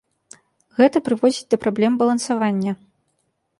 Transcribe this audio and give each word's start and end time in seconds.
Гэта 0.79 0.97
прыводзіць 1.09 1.45
да 1.55 1.61
праблем 1.67 2.01
балансавання. 2.01 2.71